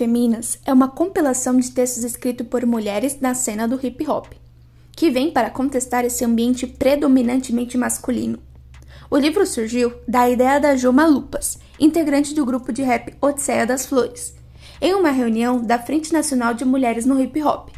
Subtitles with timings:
[0.00, 4.28] Perifeminas é uma compilação de textos escritos por mulheres na cena do hip hop,
[4.92, 8.38] que vem para contestar esse ambiente predominantemente masculino.
[9.10, 13.84] O livro surgiu da ideia da Joma Lupas, integrante do grupo de rap Odisseia das
[13.84, 14.34] Flores,
[14.80, 17.68] em uma reunião da Frente Nacional de Mulheres no Hip Hop.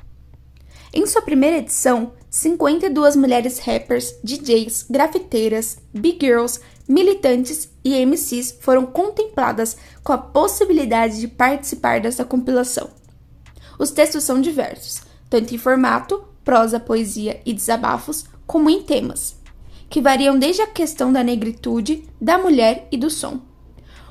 [0.94, 8.84] Em sua primeira edição, 52 mulheres rappers, DJs, grafiteiras, big girls, militantes e MCs foram
[8.86, 12.90] contempladas com a possibilidade de participar dessa compilação.
[13.78, 19.36] Os textos são diversos, tanto em formato, prosa, poesia e desabafos, como em temas,
[19.88, 23.40] que variam desde a questão da negritude, da mulher e do som.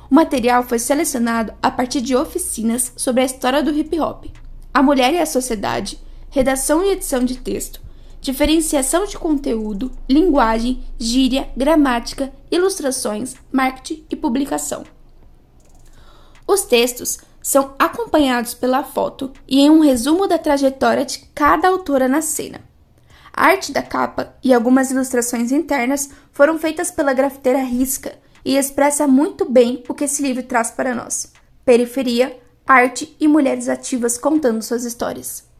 [0.09, 4.25] O material foi selecionado a partir de oficinas sobre a história do hip hop,
[4.73, 5.99] a mulher e a sociedade,
[6.29, 7.81] redação e edição de texto,
[8.21, 14.83] diferenciação de conteúdo, linguagem, gíria, gramática, ilustrações, marketing e publicação.
[16.47, 22.07] Os textos são acompanhados pela foto e em um resumo da trajetória de cada autora
[22.07, 22.61] na cena.
[23.33, 28.13] A arte da capa e algumas ilustrações internas foram feitas pela grafiteira Risca
[28.45, 31.31] e expressa muito bem o que esse livro traz para nós:
[31.65, 35.50] periferia, arte e mulheres ativas contando suas histórias.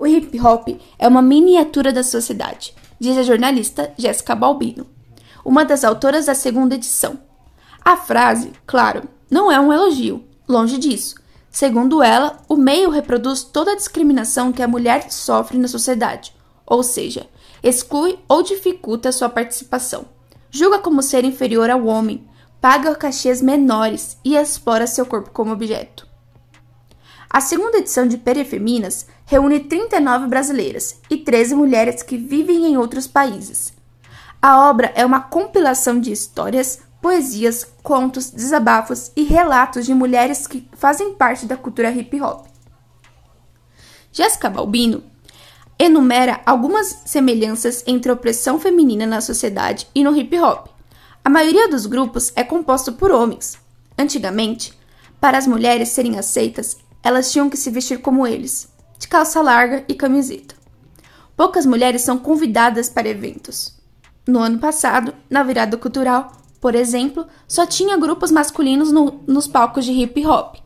[0.00, 0.66] O hip hop
[0.98, 4.86] é uma miniatura da sociedade, diz a jornalista Jéssica Balbino,
[5.44, 7.18] uma das autoras da segunda edição.
[7.84, 11.16] A frase, claro, não é um elogio, longe disso.
[11.50, 16.34] Segundo ela, o meio reproduz toda a discriminação que a mulher sofre na sociedade,
[16.64, 17.28] ou seja,
[17.62, 20.06] exclui ou dificulta sua participação.
[20.50, 22.26] Julga como ser inferior ao homem,
[22.58, 26.08] paga cachês menores e explora seu corpo como objeto.
[27.32, 33.06] A segunda edição de Perifeminas reúne 39 brasileiras e 13 mulheres que vivem em outros
[33.06, 33.72] países.
[34.42, 40.68] A obra é uma compilação de histórias, poesias, contos, desabafos e relatos de mulheres que
[40.72, 42.46] fazem parte da cultura hip hop.
[44.10, 45.04] Jéssica Balbino
[45.78, 50.66] enumera algumas semelhanças entre a opressão feminina na sociedade e no hip hop.
[51.24, 53.56] A maioria dos grupos é composto por homens.
[53.96, 54.76] Antigamente,
[55.20, 58.68] para as mulheres serem aceitas, elas tinham que se vestir como eles,
[58.98, 60.54] de calça larga e camiseta.
[61.36, 63.74] Poucas mulheres são convidadas para eventos.
[64.26, 69.84] No ano passado, na virada cultural, por exemplo, só tinha grupos masculinos no, nos palcos
[69.84, 70.56] de hip hop.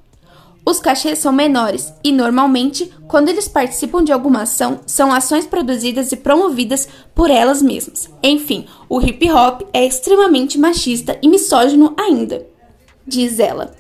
[0.66, 6.10] Os cachês são menores e, normalmente, quando eles participam de alguma ação, são ações produzidas
[6.10, 8.10] e promovidas por elas mesmas.
[8.22, 12.46] Enfim, o hip hop é extremamente machista e misógino ainda,
[13.06, 13.74] diz ela.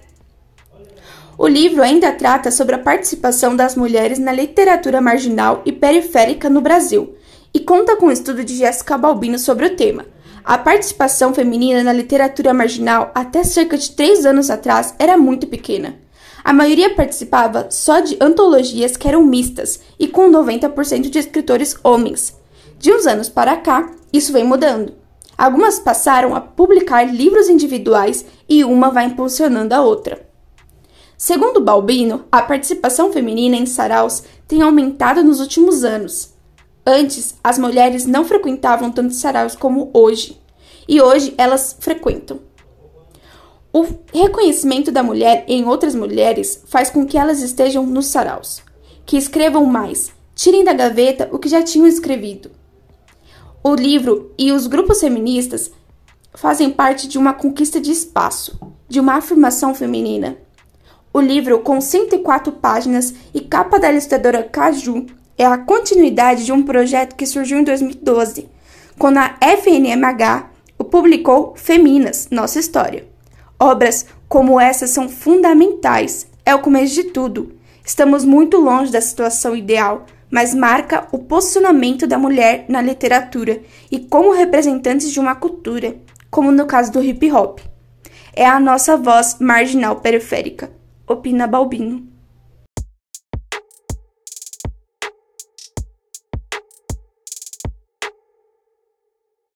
[1.36, 6.60] O livro ainda trata sobre a participação das mulheres na literatura marginal e periférica no
[6.60, 7.16] Brasil
[7.52, 10.06] e conta com o estudo de Jéssica Balbino sobre o tema.
[10.44, 15.96] A participação feminina na literatura marginal até cerca de três anos atrás era muito pequena.
[16.44, 22.36] A maioria participava só de antologias que eram mistas e com 90% de escritores homens.
[22.78, 24.94] De uns anos para cá, isso vem mudando.
[25.36, 30.23] Algumas passaram a publicar livros individuais e uma vai impulsionando a outra.
[31.16, 36.34] Segundo Balbino, a participação feminina em saraus tem aumentado nos últimos anos.
[36.86, 40.40] Antes, as mulheres não frequentavam tantos saraus como hoje,
[40.88, 42.40] e hoje elas frequentam.
[43.72, 48.62] O reconhecimento da mulher em outras mulheres faz com que elas estejam nos saraus,
[49.06, 52.50] que escrevam mais, tirem da gaveta o que já tinham escrevido.
[53.62, 55.70] O livro e os grupos feministas
[56.34, 60.36] fazem parte de uma conquista de espaço, de uma afirmação feminina.
[61.16, 65.06] O livro, com 104 páginas e capa da ilustradora Caju,
[65.38, 68.48] é a continuidade de um projeto que surgiu em 2012,
[68.98, 70.50] quando a FNMH
[70.90, 73.06] publicou Feminas, Nossa História.
[73.60, 77.52] Obras como essa são fundamentais, é o começo de tudo.
[77.86, 84.00] Estamos muito longe da situação ideal, mas marca o posicionamento da mulher na literatura e
[84.00, 85.94] como representantes de uma cultura,
[86.28, 87.60] como no caso do hip hop.
[88.32, 90.73] É a nossa voz marginal periférica
[91.06, 92.13] opina Balbino.